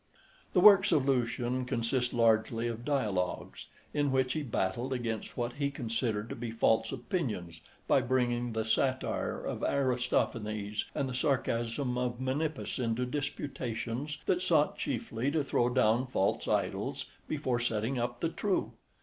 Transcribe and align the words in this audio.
The 0.53 0.59
works 0.59 0.91
of 0.91 1.05
Lucian 1.07 1.63
consist 1.63 2.11
largely 2.11 2.67
of 2.67 2.83
dialogues, 2.83 3.67
in 3.93 4.11
which 4.11 4.33
he 4.33 4.41
battled 4.41 4.93
against 4.93 5.37
what 5.37 5.53
he 5.53 5.69
considered 5.69 6.27
to 6.29 6.35
be 6.35 6.49
false 6.49 6.91
opinions 6.91 7.61
by 7.87 8.01
bringing 8.01 8.53
the 8.53 8.65
satire 8.65 9.45
of 9.45 9.61
Aristophanes 9.61 10.85
and 10.95 11.07
the 11.07 11.13
sarcasm 11.13 11.99
of 11.99 12.19
Menippus 12.19 12.79
into 12.79 13.05
disputations 13.05 14.17
that 14.25 14.41
sought 14.41 14.75
chiefly 14.75 15.29
to 15.29 15.43
throw 15.43 15.69
down 15.69 16.07
false 16.07 16.47
idols 16.47 17.05
before 17.27 17.59
setting 17.59 17.99
up 17.99 18.21
the 18.21 18.29
true. 18.29 18.71